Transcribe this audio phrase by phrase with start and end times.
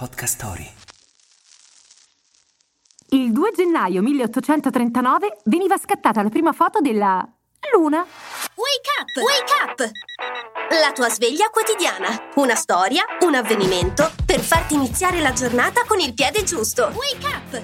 [0.00, 0.66] Podcast Story.
[3.10, 7.22] Il 2 gennaio 1839 veniva scattata la prima foto della
[7.74, 7.98] Luna.
[7.98, 9.14] Wake up!
[9.22, 9.90] Wake up!
[10.80, 12.30] La tua sveglia quotidiana.
[12.36, 16.90] Una storia, un avvenimento per farti iniziare la giornata con il piede giusto.
[16.94, 17.62] Wake up!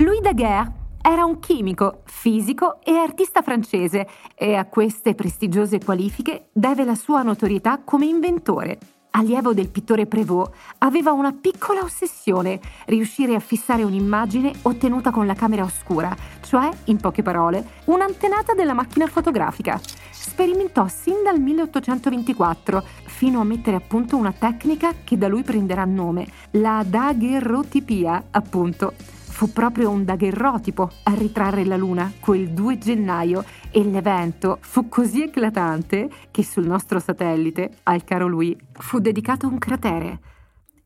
[0.00, 6.84] Louis Daguerre era un chimico, fisico e artista francese e a queste prestigiose qualifiche deve
[6.84, 8.78] la sua notorietà come inventore.
[9.16, 15.34] Allievo del pittore Prévost, aveva una piccola ossessione, riuscire a fissare un'immagine ottenuta con la
[15.34, 19.80] camera oscura, cioè, in poche parole, un'antenata della macchina fotografica.
[20.10, 25.84] Sperimentò sin dal 1824, fino a mettere a punto una tecnica che da lui prenderà
[25.84, 29.13] nome, la daguerrotipia, appunto.
[29.34, 35.24] Fu proprio un daguerrotipo a ritrarre la Luna quel 2 gennaio e l'evento fu così
[35.24, 40.20] eclatante che sul nostro satellite, al caro lui, fu dedicato un cratere.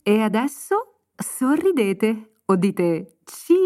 [0.03, 3.58] E adesso sorridete o dite cheese!